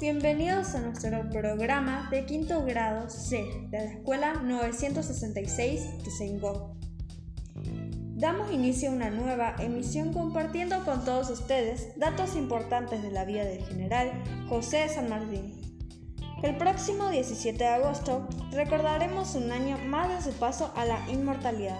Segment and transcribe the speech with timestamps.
[0.00, 6.74] bienvenidos a nuestro programa de quinto grado C de la Escuela 966 de.
[8.16, 13.44] Damos inicio a una nueva emisión compartiendo con todos ustedes datos importantes de la vida
[13.44, 14.10] del general
[14.48, 15.60] José San Martín.
[16.42, 21.78] El próximo 17 de agosto recordaremos un año más de su paso a la inmortalidad.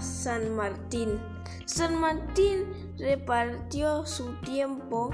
[0.00, 1.20] San Martín?
[1.66, 2.64] San Martín
[2.98, 5.10] repartió su tiempo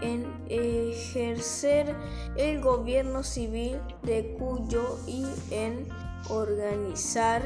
[0.00, 1.94] en ejercer
[2.36, 5.88] el gobierno civil de Cuyo y en
[6.28, 7.42] organizar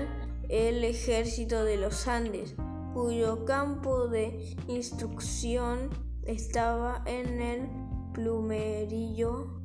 [0.49, 2.55] el ejército de los Andes,
[2.93, 5.91] cuyo campo de instrucción
[6.25, 7.69] estaba en el
[8.13, 9.61] plumerillo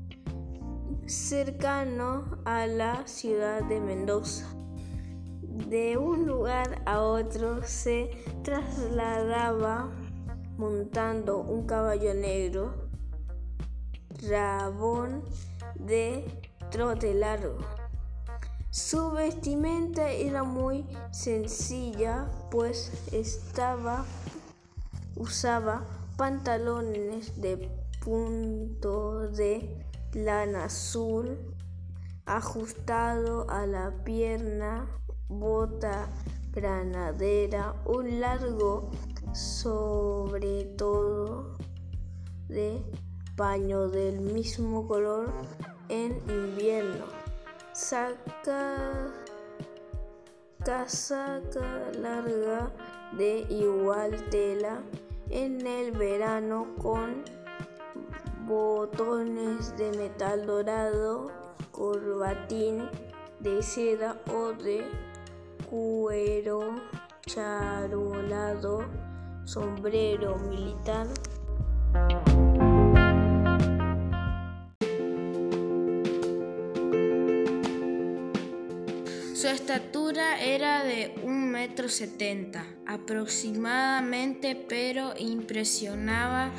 [1.08, 4.55] cercano a la ciudad de Mendoza.
[5.56, 8.12] De un lugar a otro se
[8.44, 9.90] trasladaba
[10.58, 12.74] montando un caballo negro,
[14.30, 15.24] rabón
[15.76, 16.26] de
[16.70, 17.58] trote largo.
[18.70, 24.06] Su vestimenta era muy sencilla, pues estaba
[25.16, 25.86] usaba
[26.18, 27.70] pantalones de
[28.04, 31.38] punto de lana azul
[32.26, 34.88] ajustado a la pierna,
[35.28, 36.08] bota
[36.52, 38.90] granadera, un largo
[39.34, 41.58] sobre todo
[42.48, 42.82] de
[43.36, 45.32] paño del mismo color
[45.90, 47.06] en invierno.
[47.74, 49.12] Saca
[50.64, 52.72] casaca larga
[53.18, 54.82] de igual tela
[55.30, 57.24] en el verano con
[58.48, 61.30] botones de metal dorado,
[61.72, 62.90] corbatín
[63.40, 64.86] de seda o de
[65.70, 66.82] cuero
[67.26, 68.86] charolado
[69.46, 71.08] sombrero militar.
[79.34, 86.52] Su estatura era de un metro setenta aproximadamente, pero impresionaba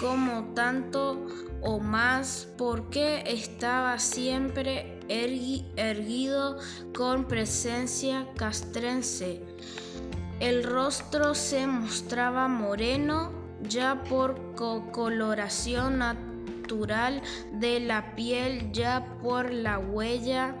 [0.00, 1.26] como tanto
[1.60, 6.58] o más porque estaba siempre erguido
[6.94, 9.42] con presencia castrense.
[10.40, 13.32] El rostro se mostraba moreno
[13.62, 17.22] ya por coloración natural
[17.54, 20.54] de la piel, ya por la huella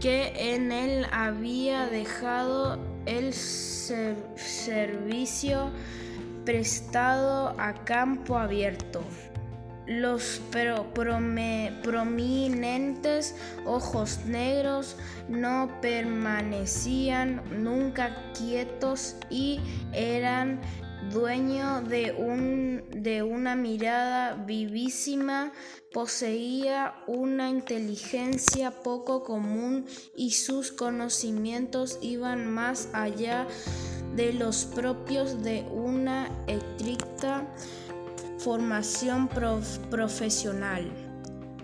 [0.00, 3.34] que en él había dejado el
[4.34, 5.70] servicio
[6.44, 9.02] prestado a campo abierto.
[9.90, 10.40] Los
[11.82, 13.34] prominentes
[13.66, 14.94] ojos negros
[15.28, 19.58] no permanecían nunca quietos y
[19.92, 20.60] eran
[21.10, 25.50] dueño de, un, de una mirada vivísima,
[25.92, 33.48] poseía una inteligencia poco común y sus conocimientos iban más allá
[34.14, 37.48] de los propios de una estricta
[38.42, 39.28] formación
[39.90, 40.90] profesional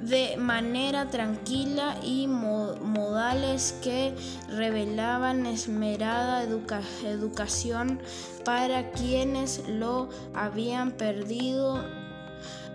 [0.00, 4.14] de manera tranquila y modales que
[4.48, 8.00] revelaban esmerada educación
[8.44, 11.82] para quienes lo habían perdido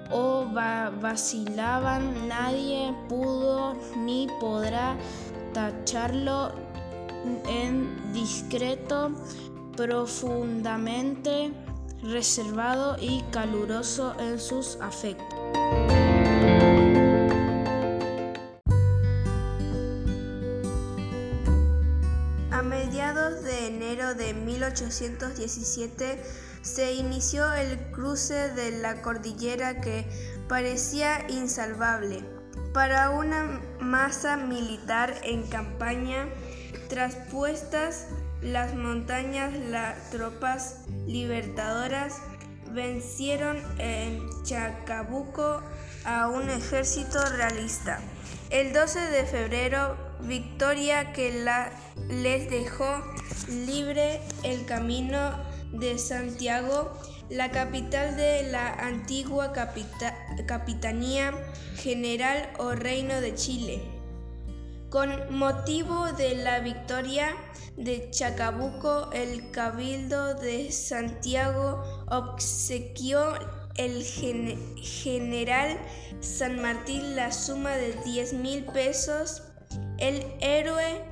[0.10, 2.28] o vacilaban.
[2.28, 4.98] Nadie pudo ni podrá
[5.54, 6.52] tacharlo
[7.48, 9.12] en discreto,
[9.78, 11.54] profundamente
[12.04, 15.38] reservado y caluroso en sus afectos.
[22.52, 26.24] A mediados de enero de 1817
[26.62, 30.06] se inició el cruce de la cordillera que
[30.48, 32.24] parecía insalvable
[32.74, 36.28] para una masa militar en campaña
[36.88, 38.08] traspuestas
[38.42, 42.22] las montañas, las tropas libertadoras
[42.72, 45.62] vencieron en Chacabuco
[46.06, 48.00] a un ejército realista.
[48.50, 51.46] El 12 de febrero, victoria que
[52.10, 53.04] les dejó
[53.50, 55.38] libre el camino
[55.72, 56.92] de Santiago,
[57.30, 59.54] la capital de la antigua
[60.46, 61.34] Capitanía
[61.76, 64.01] General o Reino de Chile.
[64.92, 67.34] Con motivo de la victoria
[67.78, 73.34] de Chacabuco, el Cabildo de Santiago obsequió
[73.78, 75.78] el general
[76.20, 79.44] San Martín la suma de 10 mil pesos.
[79.98, 81.06] El héroe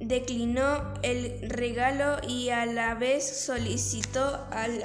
[0.00, 4.82] declinó el regalo y a la vez solicitó al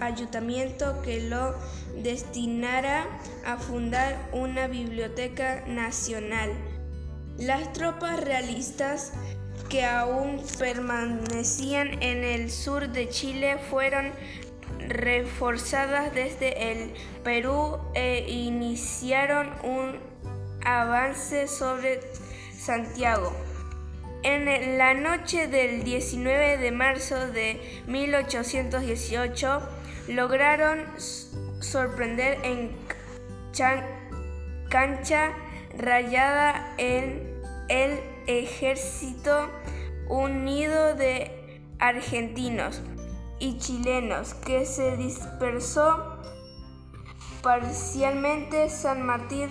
[0.00, 1.54] ayuntamiento que lo
[2.02, 3.06] destinara
[3.44, 6.77] a fundar una biblioteca nacional.
[7.38, 9.12] Las tropas realistas
[9.68, 14.10] que aún permanecían en el sur de Chile fueron
[14.88, 20.00] reforzadas desde el Perú e iniciaron un
[20.64, 22.00] avance sobre
[22.52, 23.32] Santiago.
[24.24, 29.62] En la noche del 19 de marzo de 1818
[30.08, 30.86] lograron
[31.60, 32.72] sorprender en
[34.68, 35.32] cancha
[35.76, 39.50] rayada en el ejército
[40.08, 42.82] unido de argentinos
[43.38, 46.18] y chilenos que se dispersó
[47.42, 48.68] parcialmente.
[48.68, 49.48] San Martín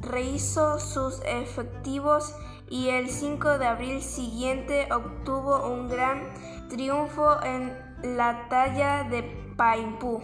[0.00, 2.34] rehizo sus efectivos
[2.68, 6.32] y el 5 de abril siguiente obtuvo un gran
[6.68, 9.22] triunfo en la talla de
[9.56, 10.20] Paimpú.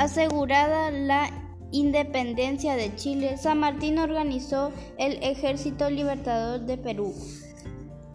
[0.00, 1.30] Asegurada la
[1.72, 7.14] independencia de Chile, San Martín organizó el Ejército Libertador de Perú,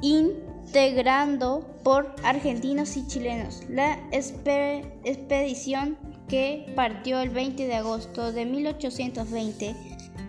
[0.01, 3.61] integrando por argentinos y chilenos.
[3.69, 5.95] La expedición
[6.27, 9.75] que partió el 20 de agosto de 1820,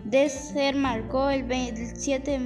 [0.05, 1.43] desembarcó el
[1.95, 2.39] 7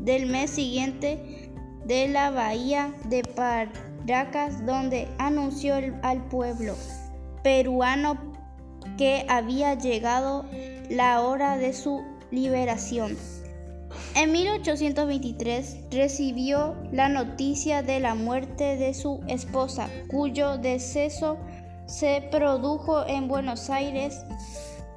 [0.00, 1.52] del mes siguiente
[1.86, 6.74] de la bahía de Paracas, donde anunció al pueblo
[7.44, 8.18] peruano
[8.98, 10.44] que había llegado
[10.90, 12.02] la hora de su
[12.32, 13.16] liberación.
[14.16, 21.36] En 1823 recibió la noticia de la muerte de su esposa, cuyo deceso
[21.86, 24.24] se produjo en Buenos Aires.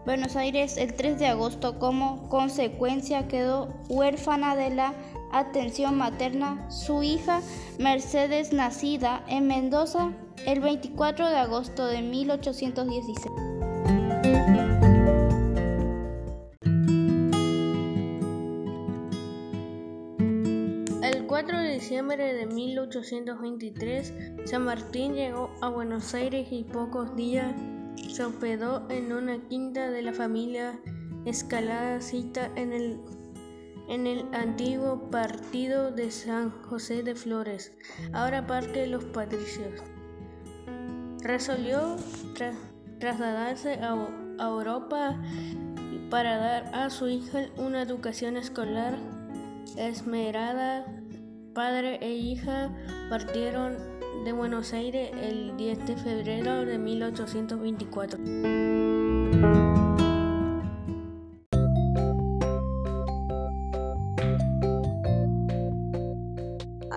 [0.06, 4.94] Buenos Aires el 3 de agosto como consecuencia quedó huérfana de la
[5.32, 6.70] atención materna.
[6.70, 7.42] Su hija
[7.80, 10.12] Mercedes, nacida en Mendoza
[10.46, 13.28] el 24 de agosto de 1816.
[21.02, 24.14] El 4 de diciembre de 1823,
[24.46, 27.54] San Martín llegó a Buenos Aires y pocos días
[28.10, 30.80] se hospedó en una quinta de la familia
[31.26, 33.00] Escalada Cita en el,
[33.88, 37.72] en el antiguo partido de San José de Flores,
[38.14, 39.82] ahora parte de los patricios.
[41.22, 41.96] Resolvió
[43.00, 43.94] trasladarse a,
[44.40, 45.20] a Europa
[46.10, 48.98] para dar a su hija una educación escolar
[49.76, 50.86] esmerada
[51.58, 52.70] padre e hija
[53.10, 53.78] partieron
[54.24, 58.20] de Buenos Aires el 10 de febrero de 1824.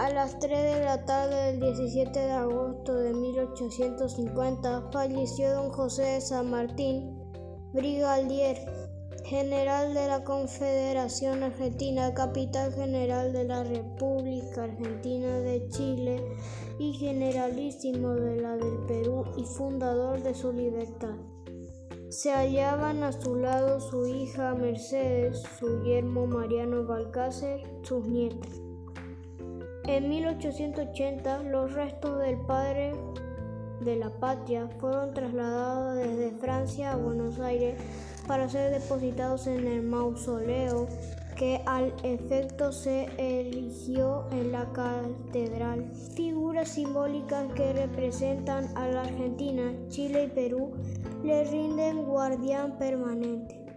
[0.00, 6.02] A las 3 de la tarde del 17 de agosto de 1850 falleció don José
[6.02, 7.18] de San Martín,
[7.74, 8.56] brigadier
[9.26, 16.24] General de la Confederación Argentina, Capitán General de la República Argentina de Chile
[16.78, 21.16] y Generalísimo de la del Perú y fundador de su libertad.
[22.08, 28.69] Se hallaban a su lado su hija Mercedes, su yermo Mariano Balcácer, sus nietos.
[29.90, 32.92] En 1880 los restos del padre
[33.80, 37.74] de la patria fueron trasladados desde Francia a Buenos Aires
[38.28, 40.86] para ser depositados en el mausoleo
[41.34, 45.90] que al efecto se erigió en la catedral.
[46.14, 50.70] Figuras simbólicas que representan a la Argentina, Chile y Perú
[51.24, 53.69] le rinden guardián permanente.